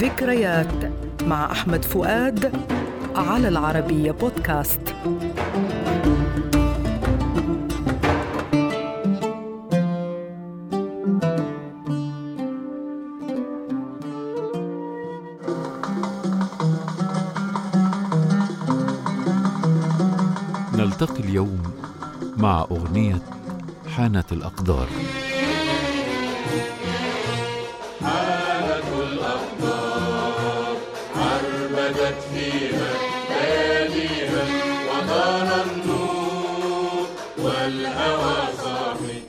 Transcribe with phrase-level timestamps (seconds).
[0.00, 0.92] ذكريات
[1.22, 2.52] مع أحمد فؤاد
[3.16, 4.80] على العربية بودكاست.
[20.74, 21.62] نلتقي اليوم
[22.36, 23.18] مع أغنية
[23.96, 24.86] حانت الأقدار.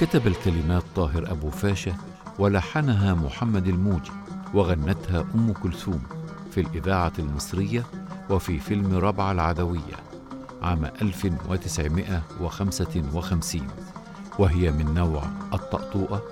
[0.00, 1.94] كتب الكلمات طاهر أبو فاشا
[2.38, 4.10] ولحنها محمد الموجي
[4.54, 6.02] وغنتها أم كلثوم
[6.50, 7.84] في الإذاعة المصرية
[8.30, 9.96] وفي فيلم ربع العدوية
[10.62, 13.66] عام 1955
[14.38, 15.22] وهي من نوع
[15.54, 16.22] الطأطوئة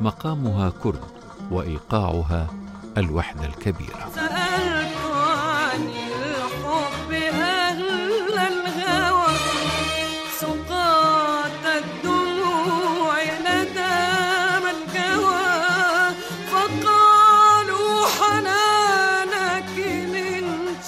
[0.00, 1.00] مقامها كرد
[1.50, 2.46] وإيقاعها
[2.98, 4.08] الوحدة الكبيرة.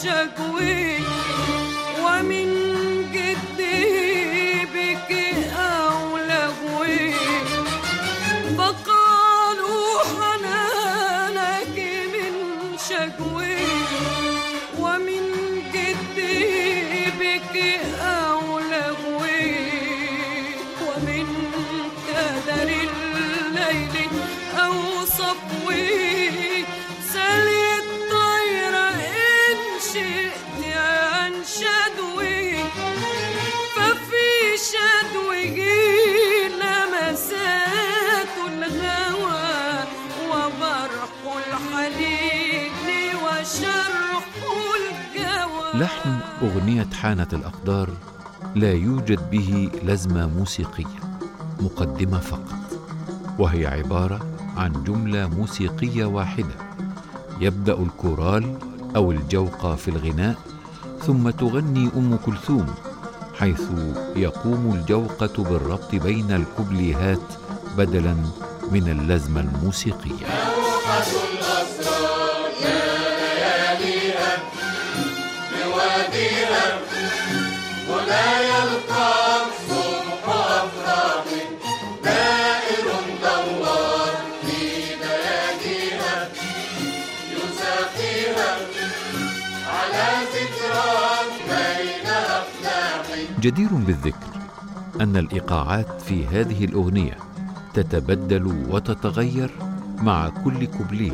[0.03, 0.98] شكوي
[2.03, 2.53] ومن
[45.75, 47.91] لحن أغنية حانت الأقدار
[48.55, 51.19] لا يوجد به لازمة موسيقية
[51.61, 52.55] مقدمة فقط
[53.39, 54.21] وهي عبارة
[54.57, 56.55] عن جملة موسيقية واحدة
[57.41, 58.59] يبدأ الكورال
[58.97, 60.35] أو الجوقة في الغناء
[61.07, 62.67] ثم تغني أم كلثوم
[63.39, 63.62] حيث
[64.17, 67.33] يقوم الجوقة بالربط بين الكوبليهات
[67.79, 68.17] بدلا
[68.73, 70.27] من اللازمة الموسيقية.
[93.44, 94.26] جدير بالذكر
[95.00, 97.16] أن الإيقاعات في هذه الأغنية
[97.75, 99.50] تتبدل وتتغير
[99.98, 101.12] مع كل كوبليه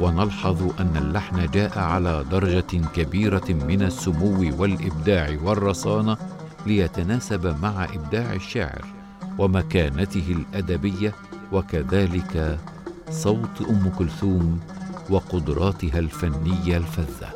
[0.00, 6.16] ونلحظ أن اللحن جاء على درجة كبيرة من السمو والإبداع والرصانة
[6.66, 8.84] ليتناسب مع إبداع الشاعر
[9.38, 11.14] ومكانته الأدبية
[11.52, 12.58] وكذلك
[13.10, 14.60] صوت أم كلثوم
[15.10, 17.28] وقدراتها الفنية الفذة.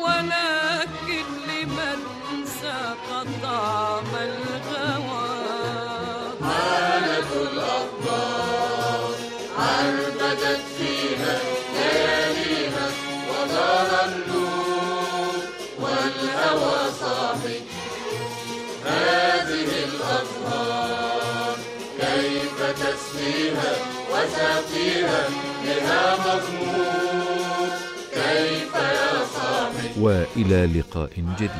[0.00, 1.98] ولكن لمن
[2.46, 4.99] ساق طعم الهوى
[24.12, 25.22] وساقيها
[25.64, 27.70] بها مضمون.
[28.12, 31.50] كيف يا صاحي وإلى لقاء جديد.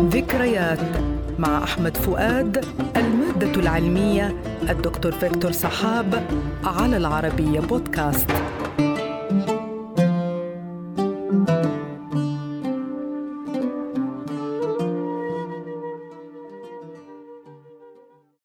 [0.00, 0.78] ذكريات
[1.38, 2.64] مع أحمد فؤاد
[2.96, 6.26] المادة العلمية الدكتور فيكتور سحاب
[6.64, 8.30] على العربية بودكاست.